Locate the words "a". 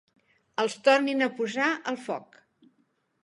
1.27-1.27